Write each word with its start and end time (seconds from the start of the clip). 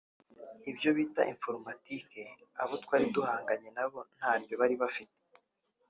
ibyo 0.69 0.89
bita 0.97 1.21
“informatique” 1.33 2.21
abo 2.61 2.73
twari 2.83 3.05
duhanganye 3.15 3.69
nabo 3.77 3.99
ntaryo 4.15 4.53
bari 4.61 4.75
bafite 4.83 5.17